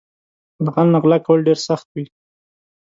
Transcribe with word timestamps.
له 0.63 0.69
غل 0.75 0.87
نه 0.93 0.99
غلا 1.03 1.17
کول 1.25 1.39
ډېر 1.47 1.57
سخت 1.67 1.87
وي 1.91 2.05